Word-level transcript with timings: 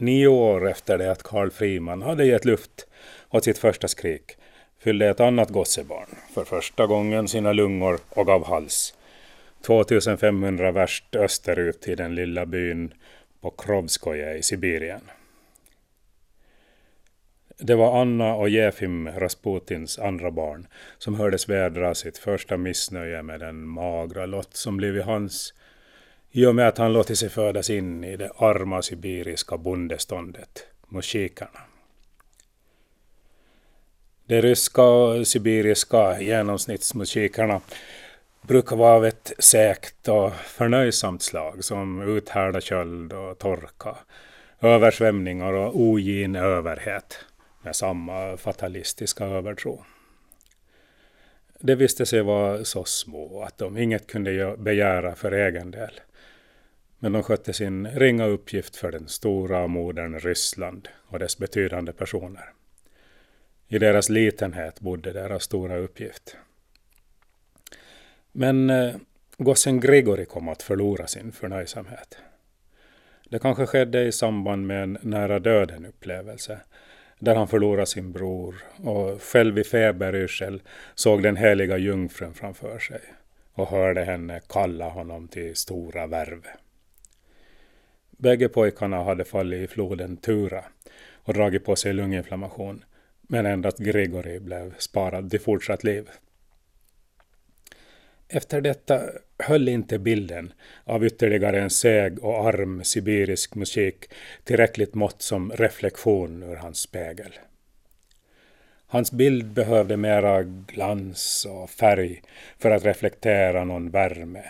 Nio 0.00 0.26
år 0.26 0.68
efter 0.68 0.98
det 0.98 1.10
att 1.10 1.22
Karl 1.22 1.50
Friman 1.50 2.02
hade 2.02 2.24
gett 2.24 2.44
luft 2.44 2.86
åt 3.30 3.44
sitt 3.44 3.58
första 3.58 3.88
skrik 3.88 4.36
fyllde 4.80 5.08
ett 5.08 5.20
annat 5.20 5.50
gossebarn 5.50 6.08
för 6.34 6.44
första 6.44 6.86
gången 6.86 7.28
sina 7.28 7.52
lungor 7.52 7.98
och 8.10 8.26
gav 8.26 8.46
hals. 8.46 8.94
2500 9.66 10.72
värst 10.72 11.16
österut 11.16 11.88
i 11.88 11.94
den 11.94 12.14
lilla 12.14 12.46
byn 12.46 12.94
på 13.40 13.50
Krovskoje 13.50 14.34
i 14.34 14.42
Sibirien. 14.42 15.00
Det 17.58 17.74
var 17.74 18.00
Anna 18.00 18.34
och 18.34 18.48
Jefim 18.48 19.08
Rasputins 19.08 19.98
andra 19.98 20.30
barn 20.30 20.66
som 20.98 21.14
hördes 21.14 21.48
vädra 21.48 21.94
sitt 21.94 22.18
första 22.18 22.56
missnöje 22.56 23.22
med 23.22 23.40
den 23.40 23.68
magra 23.68 24.26
lott 24.26 24.56
som 24.56 24.76
blivit 24.76 25.04
hans 25.04 25.54
i 26.30 26.46
och 26.46 26.54
med 26.54 26.68
att 26.68 26.78
han 26.78 26.92
låtit 26.92 27.18
sig 27.18 27.28
födas 27.28 27.70
in 27.70 28.04
i 28.04 28.16
det 28.16 28.30
arma 28.36 28.82
sibiriska 28.82 29.56
bondeståndet, 29.56 30.66
mushikerna. 30.88 31.60
De 34.26 34.42
ryska 34.42 34.82
och 34.82 35.26
sibiriska 35.26 36.20
genomsnittsmusikerna 36.20 37.60
brukar 38.42 38.76
vara 38.76 38.94
av 38.94 39.06
ett 39.06 39.32
säkt 39.38 40.08
och 40.08 40.32
förnöjsamt 40.34 41.22
slag 41.22 41.64
som 41.64 42.02
uthärdar 42.02 42.60
köld 42.60 43.12
och 43.12 43.38
torka, 43.38 43.96
översvämningar 44.60 45.52
och 45.52 45.80
ogin 45.80 46.36
överhet 46.36 47.18
med 47.62 47.76
samma 47.76 48.36
fatalistiska 48.36 49.24
övertro. 49.24 49.84
De 51.60 51.74
visste 51.74 52.06
sig 52.06 52.22
vara 52.22 52.64
så 52.64 52.84
små 52.84 53.42
att 53.42 53.58
de 53.58 53.76
inget 53.78 54.06
kunde 54.06 54.56
begära 54.58 55.14
för 55.14 55.32
egen 55.32 55.70
del. 55.70 56.00
Men 56.98 57.12
de 57.12 57.22
skötte 57.22 57.52
sin 57.52 57.86
ringa 57.86 58.26
uppgift 58.26 58.76
för 58.76 58.92
den 58.92 59.08
stora 59.08 59.66
modern 59.66 60.18
Ryssland 60.18 60.88
och 61.08 61.18
dess 61.18 61.38
betydande 61.38 61.92
personer. 61.92 62.52
I 63.68 63.78
deras 63.78 64.08
litenhet 64.08 64.80
bodde 64.80 65.12
deras 65.12 65.42
stora 65.42 65.76
uppgift. 65.76 66.36
Men 68.32 68.70
eh, 68.70 68.94
gossen 69.38 69.80
Grigori 69.80 70.24
kom 70.24 70.48
att 70.48 70.62
förlora 70.62 71.06
sin 71.06 71.32
förnöjsamhet. 71.32 72.18
Det 73.28 73.38
kanske 73.38 73.66
skedde 73.66 74.04
i 74.04 74.12
samband 74.12 74.66
med 74.66 74.82
en 74.82 74.98
nära 75.02 75.38
döden-upplevelse 75.38 76.60
där 77.18 77.34
han 77.34 77.48
förlorade 77.48 77.86
sin 77.86 78.12
bror 78.12 78.54
och 78.84 79.22
själv 79.22 79.58
i 79.58 79.64
feberyrsel 79.64 80.62
såg 80.94 81.22
den 81.22 81.36
heliga 81.36 81.78
jungfrun 81.78 82.34
framför 82.34 82.78
sig 82.78 83.00
och 83.52 83.68
hörde 83.68 84.04
henne 84.04 84.40
kalla 84.48 84.88
honom 84.88 85.28
till 85.28 85.56
stora 85.56 86.06
värve. 86.06 86.56
Bägge 88.10 88.48
pojkarna 88.48 89.04
hade 89.04 89.24
fallit 89.24 89.70
i 89.70 89.72
floden 89.72 90.16
Tura 90.16 90.64
och 91.12 91.34
dragit 91.34 91.64
på 91.64 91.76
sig 91.76 91.92
lunginflammation 91.92 92.84
men 93.22 93.46
endast 93.46 93.78
Gregory 93.78 94.38
blev 94.38 94.74
sparad 94.78 95.30
till 95.30 95.40
fortsatt 95.40 95.84
liv. 95.84 96.08
Efter 98.28 98.60
detta 98.60 99.00
höll 99.38 99.68
inte 99.68 99.98
bilden 99.98 100.52
av 100.84 101.04
ytterligare 101.06 101.60
en 101.60 101.70
seg 101.70 102.24
och 102.24 102.48
arm 102.48 102.84
sibirisk 102.84 103.54
musik 103.54 104.10
tillräckligt 104.44 104.94
mått 104.94 105.22
som 105.22 105.52
reflektion 105.52 106.42
ur 106.42 106.56
hans 106.56 106.78
spegel. 106.78 107.32
Hans 108.86 109.12
bild 109.12 109.46
behövde 109.46 109.96
mera 109.96 110.42
glans 110.42 111.46
och 111.50 111.70
färg 111.70 112.22
för 112.58 112.70
att 112.70 112.84
reflektera 112.84 113.64
någon 113.64 113.90
värme 113.90 114.44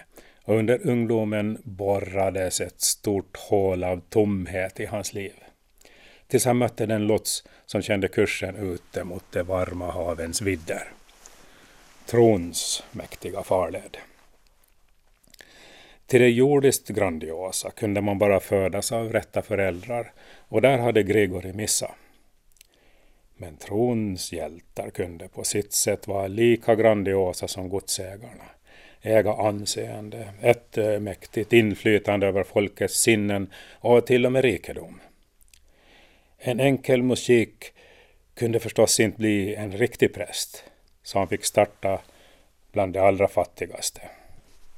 och 0.44 0.54
under 0.54 0.86
ungdomen 0.86 1.58
borrades 1.62 2.60
ett 2.60 2.80
stort 2.80 3.36
hål 3.36 3.84
av 3.84 4.00
tomhet 4.08 4.80
i 4.80 4.86
hans 4.86 5.14
liv. 5.14 5.32
Tills 6.26 6.44
han 6.44 6.58
mötte 6.58 6.86
den 6.86 7.06
lots 7.06 7.44
som 7.66 7.82
kände 7.82 8.08
kursen 8.08 8.56
ute 8.56 9.04
mot 9.04 9.24
de 9.30 9.42
varma 9.42 9.90
havens 9.90 10.42
vidder. 10.42 10.88
Trons 12.06 12.82
mäktiga 12.92 13.42
farled. 13.42 13.96
Till 16.08 16.20
det 16.20 16.28
jordiskt 16.28 16.88
grandiosa 16.88 17.70
kunde 17.70 18.00
man 18.00 18.18
bara 18.18 18.40
födas 18.40 18.92
av 18.92 19.12
rätta 19.12 19.42
föräldrar 19.42 20.12
och 20.38 20.62
där 20.62 20.78
hade 20.78 21.02
Grigori 21.02 21.52
missat. 21.52 21.94
Men 23.36 23.56
trons 23.56 24.32
hjältar 24.32 24.90
kunde 24.90 25.28
på 25.28 25.44
sitt 25.44 25.72
sätt 25.72 26.08
vara 26.08 26.26
lika 26.26 26.74
grandiosa 26.74 27.48
som 27.48 27.68
godsägarna, 27.68 28.44
äga 29.02 29.32
anseende, 29.32 30.28
ett 30.40 30.76
mäktigt 31.00 31.52
inflytande 31.52 32.26
över 32.26 32.42
folkets 32.42 33.00
sinnen 33.00 33.52
och 33.80 34.06
till 34.06 34.26
och 34.26 34.32
med 34.32 34.44
rikedom. 34.44 35.00
En 36.38 36.60
enkel 36.60 37.02
musik 37.02 37.72
kunde 38.34 38.60
förstås 38.60 39.00
inte 39.00 39.18
bli 39.18 39.54
en 39.54 39.72
riktig 39.72 40.14
präst, 40.14 40.64
så 41.02 41.18
han 41.18 41.28
fick 41.28 41.44
starta 41.44 42.00
bland 42.72 42.92
de 42.92 42.98
allra 42.98 43.28
fattigaste. 43.28 44.00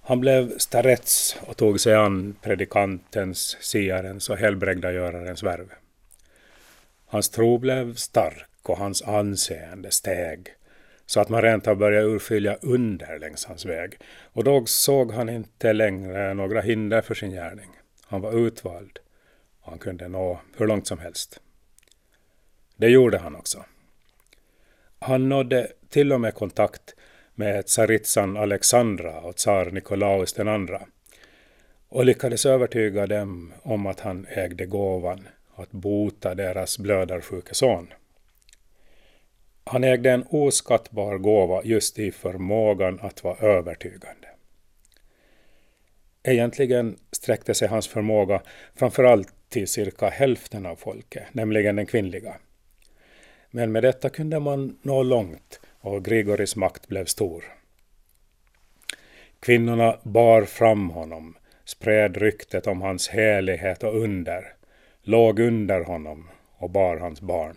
Han 0.02 0.20
blev 0.20 0.58
starets 0.58 1.36
och 1.46 1.56
tog 1.56 1.80
sig 1.80 1.94
an 1.94 2.36
predikantens, 2.42 3.56
siarens 3.60 4.30
och 4.30 4.36
helbrägdagörarens 4.36 5.42
värv. 5.42 5.72
Hans 7.06 7.28
tro 7.28 7.58
blev 7.58 7.94
stark 7.94 8.48
och 8.62 8.78
hans 8.78 9.02
anseende 9.02 9.90
steg 9.90 10.54
så 11.10 11.20
att 11.20 11.28
man 11.28 11.42
rent 11.42 11.66
av 11.66 11.76
började 11.76 12.06
urskilja 12.06 12.58
under 12.62 13.18
längs 13.18 13.44
hans 13.44 13.66
väg. 13.66 13.98
Och 14.32 14.44
då 14.44 14.66
såg 14.66 15.12
han 15.12 15.28
inte 15.28 15.72
längre 15.72 16.34
några 16.34 16.60
hinder 16.60 17.00
för 17.00 17.14
sin 17.14 17.30
gärning. 17.30 17.70
Han 18.06 18.20
var 18.20 18.46
utvald 18.46 18.98
och 19.60 19.70
han 19.70 19.78
kunde 19.78 20.08
nå 20.08 20.40
hur 20.56 20.66
långt 20.66 20.86
som 20.86 20.98
helst. 20.98 21.40
Det 22.76 22.88
gjorde 22.88 23.18
han 23.18 23.36
också. 23.36 23.64
Han 24.98 25.28
nådde 25.28 25.72
till 25.88 26.12
och 26.12 26.20
med 26.20 26.34
kontakt 26.34 26.94
med 27.40 27.66
tsaritsan 27.66 28.36
Alexandra 28.36 29.20
och 29.20 29.36
tsar 29.36 29.70
Nikolaus 29.70 30.38
II 30.38 30.78
och 31.88 32.04
lyckades 32.04 32.46
övertyga 32.46 33.06
dem 33.06 33.52
om 33.62 33.86
att 33.86 34.00
han 34.00 34.26
ägde 34.30 34.66
gåvan 34.66 35.28
att 35.54 35.70
bota 35.70 36.34
deras 36.34 36.78
blödarsjuke 36.78 37.54
son. 37.54 37.92
Han 39.64 39.84
ägde 39.84 40.10
en 40.10 40.24
oskattbar 40.30 41.18
gåva 41.18 41.62
just 41.64 41.98
i 41.98 42.12
förmågan 42.12 42.98
att 43.02 43.24
vara 43.24 43.36
övertygande. 43.36 44.28
Egentligen 46.22 46.96
sträckte 47.12 47.54
sig 47.54 47.68
hans 47.68 47.88
förmåga 47.88 48.42
framförallt 48.74 49.34
till 49.48 49.68
cirka 49.68 50.08
hälften 50.08 50.66
av 50.66 50.76
folket, 50.76 51.24
nämligen 51.32 51.76
den 51.76 51.86
kvinnliga. 51.86 52.36
Men 53.50 53.72
med 53.72 53.82
detta 53.82 54.10
kunde 54.10 54.40
man 54.40 54.78
nå 54.82 55.02
långt 55.02 55.60
och 55.80 56.04
Grigoris 56.04 56.56
makt 56.56 56.88
blev 56.88 57.04
stor. 57.04 57.44
Kvinnorna 59.41 59.98
bar 60.02 60.44
fram 60.44 60.91
honom, 60.91 61.36
spred 61.64 62.16
ryktet 62.16 62.66
om 62.66 62.82
hans 62.82 63.08
helighet 63.08 63.82
och 63.82 63.96
under, 64.02 64.52
låg 65.02 65.41
under 65.41 65.80
honom 65.80 66.28
och 66.56 66.70
bar 66.70 66.96
hans 66.96 67.20
barn. 67.20 67.56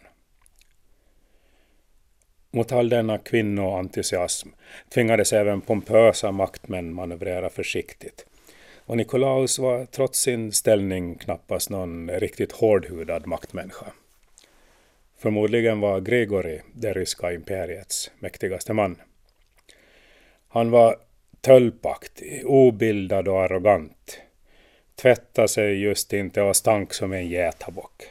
Mot 2.51 2.71
all 2.71 2.89
denna 2.89 3.17
kvinnoentusiasm 3.17 4.49
tvingades 4.93 5.33
även 5.33 5.61
pompösa 5.61 6.31
maktmän 6.31 6.93
manövrera 6.93 7.49
försiktigt. 7.49 8.25
Och 8.85 8.97
Nikolaus 8.97 9.59
var 9.59 9.85
trots 9.85 10.19
sin 10.19 10.51
ställning 10.51 11.15
knappast 11.15 11.69
någon 11.69 12.11
riktigt 12.11 12.51
hårdhudad 12.51 13.27
maktmänniska. 13.27 13.85
Förmodligen 15.23 15.79
var 15.79 16.01
Grigori 16.01 16.61
det 16.73 16.93
ryska 16.93 17.33
imperiets 17.33 18.11
mäktigaste 18.19 18.73
man. 18.73 19.01
Han 20.47 20.71
var 20.71 20.97
tölpaktig, 21.41 22.45
obildad 22.45 23.27
och 23.27 23.43
arrogant. 23.43 24.21
Tvättade 24.95 25.47
sig 25.47 25.81
just 25.81 26.13
inte 26.13 26.41
och 26.41 26.55
stank 26.55 26.93
som 26.93 27.13
en 27.13 27.27
getabock. 27.27 28.03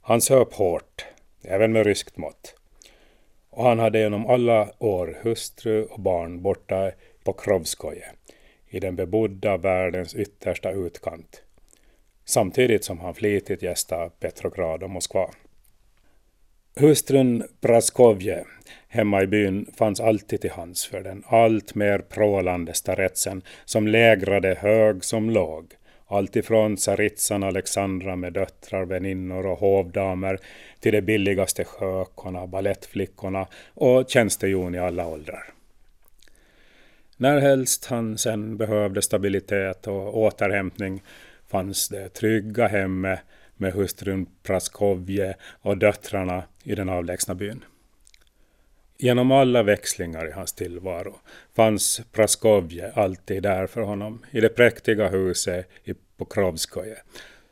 Han 0.00 0.20
söp 0.20 0.52
hårt, 0.52 1.04
även 1.42 1.72
med 1.72 1.86
ryskt 1.86 2.16
mått. 2.16 2.54
Och 3.50 3.64
han 3.64 3.78
hade 3.78 3.98
genom 3.98 4.26
alla 4.26 4.72
år 4.78 5.18
hustru 5.22 5.84
och 5.84 6.00
barn 6.00 6.42
borta 6.42 6.90
på 7.24 7.32
Krovskoje, 7.32 8.06
i 8.68 8.80
den 8.80 8.96
bebodda 8.96 9.56
världens 9.56 10.14
yttersta 10.14 10.70
utkant. 10.70 11.42
Samtidigt 12.24 12.84
som 12.84 13.00
han 13.00 13.14
flitigt 13.14 13.62
gästade 13.62 14.10
Petrograd 14.20 14.82
och 14.82 14.90
Moskva. 14.90 15.30
Hustrun 16.76 17.44
Praskovje 17.60 18.44
hemma 18.88 19.22
i 19.22 19.26
byn 19.26 19.66
fanns 19.76 20.00
alltid 20.00 20.40
till 20.40 20.50
hands 20.50 20.86
för 20.86 21.00
den 21.00 21.22
allt 21.26 21.74
mer 21.74 21.98
prålande 21.98 22.74
staretsen 22.74 23.42
som 23.64 23.88
lägrade 23.88 24.54
hög 24.54 25.04
som 25.04 25.30
låg. 25.30 25.66
Alltifrån 26.06 26.76
tsaritsan 26.76 27.42
Alexandra 27.42 28.16
med 28.16 28.32
döttrar, 28.32 28.84
väninnor 28.84 29.46
och 29.46 29.58
hovdamer 29.58 30.38
till 30.80 30.92
de 30.92 31.00
billigaste 31.02 31.64
skökorna, 31.64 32.46
ballettflickorna 32.46 33.46
och 33.74 34.10
tjänstejon 34.10 34.74
i 34.74 34.78
alla 34.78 35.06
åldrar. 35.06 35.44
Närhelst 37.16 37.84
han 37.84 38.18
sen 38.18 38.56
behövde 38.56 39.02
stabilitet 39.02 39.86
och 39.86 40.18
återhämtning 40.18 41.02
fanns 41.46 41.88
det 41.88 42.08
trygga 42.08 42.66
hemmet 42.66 43.20
med 43.64 43.72
hustrun 43.72 44.26
Praskovje 44.42 45.36
och 45.62 45.78
döttrarna 45.78 46.42
i 46.62 46.74
den 46.74 46.88
avlägsna 46.88 47.34
byn. 47.34 47.64
Genom 48.98 49.32
alla 49.32 49.62
växlingar 49.62 50.28
i 50.28 50.32
hans 50.32 50.52
tillvaro 50.52 51.20
fanns 51.56 52.00
Praskovje 52.12 52.92
alltid 52.92 53.42
där 53.42 53.66
för 53.66 53.80
honom 53.80 54.24
i 54.30 54.40
det 54.40 54.48
präktiga 54.48 55.08
huset 55.08 55.68
i 55.84 55.94
Pokrovskoje, 56.16 56.96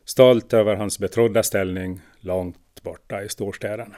stolt 0.04 0.52
över 0.52 0.76
hans 0.76 0.98
betrodda 0.98 1.42
ställning 1.42 2.00
långt 2.20 2.82
borta 2.82 3.22
i 3.22 3.28
storstäderna. 3.28 3.96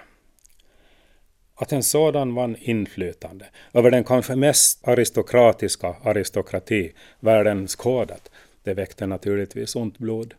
Att 1.54 1.72
en 1.72 1.82
sådan 1.82 2.34
vann 2.34 2.56
inflytande 2.60 3.46
över 3.72 3.90
den 3.90 4.04
kanske 4.04 4.36
mest 4.36 4.88
aristokratiska 4.88 5.96
aristokrati 6.02 6.92
världen 7.20 7.68
skådat, 7.68 8.30
det 8.62 8.74
väckte 8.74 9.06
naturligtvis 9.06 9.76
ont 9.76 9.98
blod. 9.98 10.34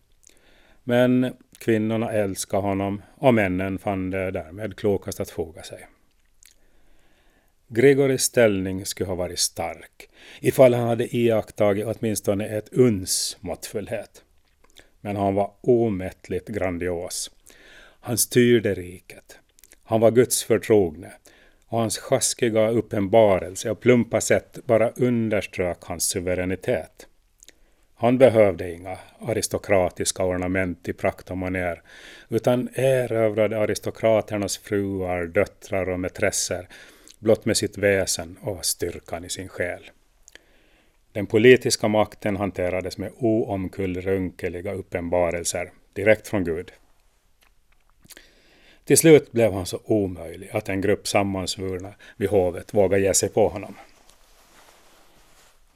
Men 0.87 1.33
kvinnorna 1.57 2.11
älskade 2.11 2.63
honom 2.63 3.01
och 3.15 3.33
männen 3.33 3.79
fann 3.79 4.09
det 4.09 4.31
därmed 4.31 4.75
klokast 4.75 5.19
att 5.19 5.29
foga 5.29 5.63
sig. 5.63 5.87
Gregoris 7.67 8.21
ställning 8.21 8.85
skulle 8.85 9.07
ha 9.07 9.15
varit 9.15 9.39
stark, 9.39 10.09
ifall 10.39 10.73
han 10.73 10.87
hade 10.87 11.15
iakttagit 11.15 11.85
åtminstone 11.85 12.47
ett 12.47 12.73
uns 12.73 13.37
måttfullhet. 13.39 14.23
Men 15.01 15.15
han 15.15 15.35
var 15.35 15.51
omättligt 15.61 16.47
grandios. 16.47 17.31
Han 17.99 18.17
styrde 18.17 18.73
riket. 18.73 19.39
Han 19.83 20.01
var 20.01 20.11
Guds 20.11 20.43
förtrogne 20.43 21.11
och 21.67 21.79
hans 21.79 21.97
sjaskiga 21.97 22.69
uppenbarelse 22.69 23.71
och 23.71 23.79
plumpa 23.79 24.21
sätt 24.21 24.59
bara 24.65 24.89
underströk 24.89 25.77
hans 25.81 26.03
suveränitet. 26.03 27.07
Han 27.97 28.17
behövde 28.17 28.73
inga 28.73 28.97
aristokratiska 29.19 30.25
ornament 30.25 30.87
i 30.87 30.93
prakt 30.93 31.31
och 31.31 31.37
manér, 31.37 31.81
utan 32.29 32.69
erövrade 32.73 33.59
aristokraternas 33.59 34.57
fruar, 34.57 35.25
döttrar 35.25 35.89
och 35.89 35.99
mätresser 35.99 36.67
blott 37.19 37.45
med 37.45 37.57
sitt 37.57 37.77
väsen 37.77 38.37
och 38.41 38.65
styrkan 38.65 39.25
i 39.25 39.29
sin 39.29 39.49
själ. 39.49 39.89
Den 41.11 41.25
politiska 41.25 41.87
makten 41.87 42.35
hanterades 42.35 42.97
med 42.97 43.11
oomkullrunkeliga 43.17 44.73
uppenbarelser 44.73 45.71
direkt 45.93 46.27
från 46.27 46.43
Gud. 46.43 46.71
Till 48.85 48.97
slut 48.97 49.31
blev 49.31 49.53
han 49.53 49.65
så 49.65 49.79
omöjlig 49.85 50.49
att 50.53 50.69
en 50.69 50.81
grupp 50.81 51.07
sammansvurna 51.07 51.93
vid 52.17 52.29
hovet 52.29 52.73
vågade 52.73 53.03
ge 53.03 53.13
sig 53.13 53.29
på 53.29 53.47
honom. 53.47 53.75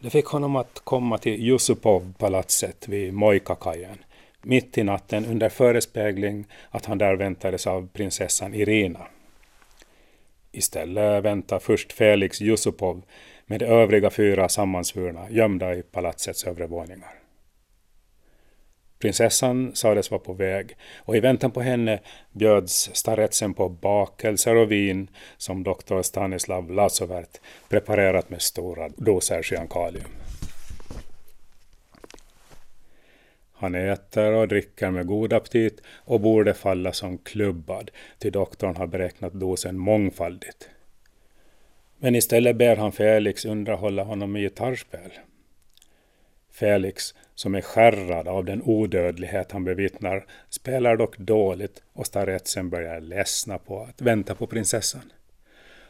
Det 0.02 0.10
fick 0.10 0.26
honom 0.26 0.56
att 0.56 0.80
komma 0.84 1.18
till 1.18 1.42
Yusupov-palatset 1.42 2.88
vid 2.88 3.14
Mojkakajen 3.14 3.98
mitt 4.42 4.78
i 4.78 4.84
natten 4.84 5.26
under 5.26 5.50
förespegling 5.50 6.46
att 6.70 6.86
han 6.86 6.98
där 6.98 7.16
väntades 7.16 7.68
av 7.68 7.88
prinsessan 7.94 8.54
Irina. 8.54 9.08
Istället 10.52 11.24
väntar 11.24 11.60
först 11.60 11.94
Felix 11.94 12.42
Jusupov 12.42 13.02
med 13.46 13.60
de 13.60 13.66
övriga 13.66 14.10
fyra 14.10 14.50
sammansvurna 14.50 15.30
gömda 15.30 15.76
i 15.76 15.82
palatsets 15.82 16.44
övre 16.44 16.68
våningar. 16.68 17.14
Prinsessan 19.00 19.76
sades 19.76 20.12
vara 20.12 20.22
på 20.22 20.34
väg 20.34 20.78
och 20.98 21.16
i 21.16 21.20
väntan 21.20 21.52
på 21.52 21.62
henne 21.62 22.00
bjöds 22.32 22.90
staretsen 22.94 23.54
på 23.54 23.70
bakelser 23.70 24.56
och 24.56 24.72
vin 24.72 25.08
som 25.38 25.64
doktor 25.64 26.02
Stanislav 26.02 26.72
Lasovert 26.72 27.40
preparerat 27.70 28.30
med 28.30 28.42
stora 28.42 28.90
doser 28.90 29.42
cyankalium. 29.42 30.12
Han 33.54 33.76
äter 33.76 34.32
och 34.32 34.48
dricker 34.48 34.92
med 34.92 35.08
god 35.08 35.34
aptit 35.34 35.82
och 35.88 36.20
borde 36.20 36.54
falla 36.54 36.94
som 36.94 37.18
klubbad, 37.18 37.92
till 38.18 38.32
doktorn 38.32 38.76
har 38.76 38.88
beräknat 38.88 39.34
dosen 39.34 39.78
mångfaldigt. 39.78 40.70
Men 41.98 42.16
istället 42.16 42.56
ber 42.56 42.76
han 42.76 42.92
Felix 42.92 43.46
underhålla 43.46 44.04
honom 44.04 44.32
med 44.32 44.42
gitarrspel. 44.42 45.12
Felix, 46.52 47.14
som 47.36 47.56
är 47.56 47.62
skärrad 47.62 48.28
av 48.28 48.46
den 48.46 48.62
odödlighet 48.62 49.52
han 49.52 49.64
bevittnar, 49.64 50.26
spelar 50.50 50.98
dock 50.98 51.18
dåligt 51.18 51.82
och 51.94 52.06
staretsen 52.06 52.70
börjar 52.70 53.02
ledsna 53.02 53.58
på 53.58 53.82
att 53.82 54.02
vänta 54.02 54.36
på 54.36 54.48
prinsessan. 54.48 55.12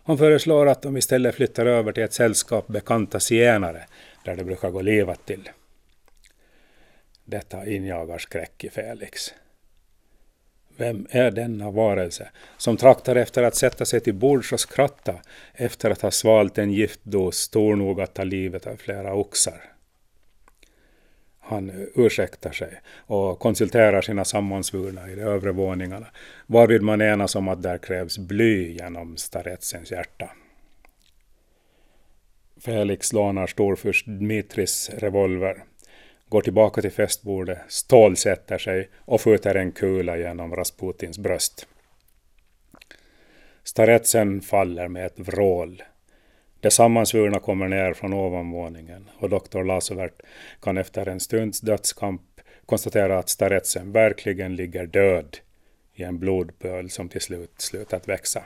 Han 0.03 0.17
föreslår 0.17 0.67
att 0.67 0.81
de 0.81 0.97
istället 0.97 1.35
flyttar 1.35 1.65
över 1.65 1.91
till 1.91 2.03
ett 2.03 2.13
sällskap 2.13 2.67
bekanta 2.67 3.19
zigenare, 3.19 3.85
där 4.25 4.35
det 4.35 4.43
brukar 4.43 4.69
gå 4.69 4.81
livat 4.81 5.25
till. 5.25 5.49
Detta 7.25 7.65
injagar 7.65 8.17
skräck 8.17 8.63
i 8.63 8.69
Felix. 8.69 9.33
Vem 10.77 11.07
är 11.09 11.31
denna 11.31 11.71
varelse 11.71 12.29
som 12.57 12.77
traktar 12.77 13.15
efter 13.15 13.43
att 13.43 13.55
sätta 13.55 13.85
sig 13.85 13.99
till 13.99 14.13
bords 14.13 14.53
och 14.53 14.59
skratta 14.59 15.15
efter 15.53 15.89
att 15.91 16.01
ha 16.01 16.11
svalt 16.11 16.57
en 16.57 16.71
giftdos 16.71 17.37
stor 17.37 17.75
nog 17.75 18.01
att 18.01 18.13
ta 18.13 18.23
livet 18.23 18.67
av 18.67 18.75
flera 18.75 19.13
oxar? 19.13 19.61
Han 21.49 21.87
ursäktar 21.95 22.51
sig 22.51 22.81
och 22.97 23.39
konsulterar 23.39 24.01
sina 24.01 24.25
sammansvurna 24.25 25.09
i 25.09 25.15
de 25.15 25.21
övre 25.21 25.51
våningarna, 25.51 26.07
varvid 26.47 26.81
man 26.81 27.01
enas 27.01 27.35
om 27.35 27.47
att 27.47 27.63
där 27.63 27.77
krävs 27.77 28.17
bly 28.17 28.71
genom 28.73 29.17
staretsens 29.17 29.91
hjärta. 29.91 30.29
Felix 32.61 33.13
lånar 33.13 33.47
storfurst 33.47 34.05
Dmitris 34.07 34.89
revolver 34.97 35.63
går 36.29 36.41
tillbaka 36.41 36.81
till 36.81 36.91
festbordet, 36.91 37.59
stålsätter 37.67 38.57
sig 38.57 38.89
och 38.97 39.21
skjuter 39.21 39.55
en 39.55 39.71
kula 39.71 40.17
genom 40.17 40.55
Rasputins 40.55 41.19
bröst. 41.19 41.67
Staretsen 43.63 44.41
faller 44.41 44.87
med 44.87 45.05
ett 45.05 45.19
vrål. 45.19 45.83
De 46.61 46.71
sammansvurna 46.71 47.39
kommer 47.39 47.67
ner 47.67 47.93
från 47.93 48.13
ovanvåningen 48.13 49.09
och 49.17 49.29
doktor 49.29 49.63
Lasovert 49.63 50.21
kan 50.61 50.77
efter 50.77 51.07
en 51.07 51.19
stunds 51.19 51.61
dödskamp 51.61 52.21
konstatera 52.65 53.19
att 53.19 53.29
staretsen 53.29 53.91
verkligen 53.91 54.55
ligger 54.55 54.85
död 54.85 55.37
i 55.93 56.03
en 56.03 56.19
blodpöl 56.19 56.89
som 56.89 57.09
till 57.09 57.21
slut 57.21 57.61
slutat 57.61 58.07
växa. 58.07 58.43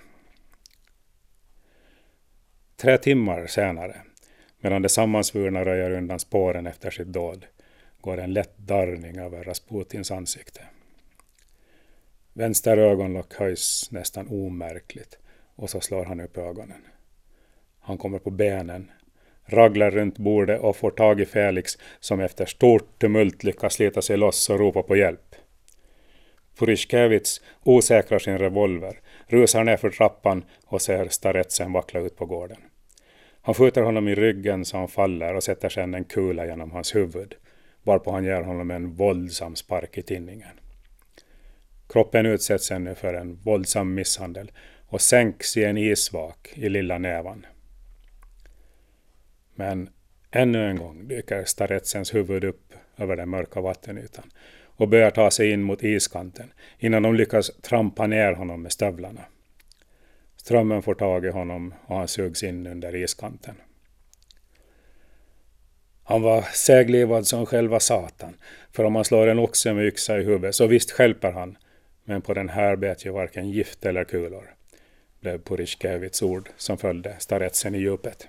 Tre 2.75 2.97
timmar 2.97 3.47
senare, 3.47 4.01
medan 4.59 4.81
de 4.81 4.89
sammansvurna 4.89 5.65
röjer 5.65 5.91
undan 5.91 6.19
spåren 6.19 6.67
efter 6.67 6.91
sitt 6.91 7.13
död, 7.13 7.45
går 8.01 8.17
en 8.17 8.33
lätt 8.33 8.57
darrning 8.57 9.17
över 9.17 9.43
Rasputins 9.43 10.11
ansikte. 10.11 10.61
Vänster 12.33 12.77
ögonlock 12.77 13.33
höjs 13.33 13.91
nästan 13.91 14.27
omärkligt 14.27 15.17
och 15.55 15.69
så 15.69 15.81
slår 15.81 16.05
han 16.05 16.19
upp 16.19 16.37
ögonen. 16.37 16.81
Han 17.83 17.97
kommer 17.97 18.19
på 18.19 18.29
benen, 18.29 18.91
raglar 19.45 19.91
runt 19.91 20.17
bordet 20.17 20.61
och 20.61 20.77
får 20.77 20.91
tag 20.91 21.21
i 21.21 21.25
Felix 21.25 21.77
som 21.99 22.19
efter 22.19 22.45
stort 22.45 22.99
tumult 22.99 23.43
lyckas 23.43 23.73
slita 23.73 24.01
sig 24.01 24.17
loss 24.17 24.49
och 24.49 24.59
ropa 24.59 24.83
på 24.83 24.95
hjälp. 24.95 25.35
Purishkevits 26.59 27.41
osäkrar 27.63 28.19
sin 28.19 28.37
revolver, 28.37 28.99
rusar 29.27 29.63
ner 29.63 29.77
för 29.77 29.89
trappan 29.89 30.43
och 30.65 30.81
ser 30.81 31.07
staretsen 31.07 31.73
vackla 31.73 31.99
ut 31.99 32.17
på 32.17 32.25
gården. 32.25 32.57
Han 33.41 33.55
skjuter 33.55 33.81
honom 33.81 34.07
i 34.07 34.15
ryggen 34.15 34.65
så 34.65 34.77
han 34.77 34.87
faller 34.87 35.35
och 35.35 35.43
sätter 35.43 35.69
sedan 35.69 35.93
en 35.93 36.03
kula 36.03 36.45
genom 36.45 36.71
hans 36.71 36.95
huvud 36.95 37.35
varpå 37.83 38.11
han 38.11 38.23
ger 38.23 38.41
honom 38.41 38.71
en 38.71 38.93
våldsam 38.93 39.55
spark 39.55 39.97
i 39.97 40.01
tinningen. 40.01 40.59
Kroppen 41.89 42.25
utsätts 42.25 42.71
ännu 42.71 42.95
för 42.95 43.13
en 43.13 43.35
våldsam 43.35 43.93
misshandel 43.93 44.51
och 44.87 45.01
sänks 45.01 45.57
i 45.57 45.63
en 45.63 45.77
isvak 45.77 46.53
i 46.55 46.69
lilla 46.69 46.97
nävan. 46.97 47.45
Men 49.55 49.89
ännu 50.31 50.69
en 50.69 50.77
gång 50.77 51.07
dyker 51.07 51.43
staretsens 51.43 52.13
huvud 52.13 52.43
upp 52.43 52.73
över 52.97 53.15
den 53.15 53.29
mörka 53.29 53.61
vattenytan 53.61 54.31
och 54.75 54.87
börjar 54.87 55.11
ta 55.11 55.31
sig 55.31 55.51
in 55.51 55.61
mot 55.61 55.83
iskanten 55.83 56.53
innan 56.79 57.03
de 57.03 57.15
lyckas 57.15 57.51
trampa 57.61 58.07
ner 58.07 58.33
honom 58.33 58.61
med 58.61 58.71
stövlarna. 58.71 59.21
Strömmen 60.35 60.81
får 60.81 60.95
tag 60.95 61.25
i 61.25 61.29
honom 61.29 61.73
och 61.85 61.97
han 61.97 62.07
sugs 62.07 62.43
in 62.43 62.67
under 62.67 62.95
iskanten. 62.95 63.55
Han 66.03 66.21
var 66.21 66.41
seglivad 66.41 67.27
som 67.27 67.45
själva 67.45 67.79
Satan, 67.79 68.37
för 68.71 68.83
om 68.83 68.93
man 68.93 69.05
slår 69.05 69.27
en 69.27 69.39
oxe 69.39 69.73
med 69.73 69.85
yxa 69.85 70.19
i 70.19 70.23
huvudet 70.23 70.55
så 70.55 70.67
visst 70.67 70.91
skälper 70.91 71.31
han, 71.31 71.57
men 72.03 72.21
på 72.21 72.33
den 72.33 72.49
här 72.49 72.75
bet 72.75 73.05
ju 73.05 73.11
varken 73.11 73.49
gift 73.49 73.85
eller 73.85 74.03
kulor, 74.03 74.55
blev 75.19 75.43
Purishkevits 75.43 76.21
ord 76.21 76.49
som 76.57 76.77
följde 76.77 77.15
staretsen 77.19 77.75
i 77.75 77.79
djupet. 77.79 78.27